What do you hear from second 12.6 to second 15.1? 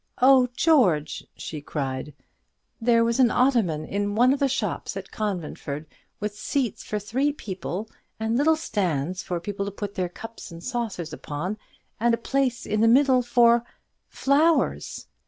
in the middle for FLOWERS!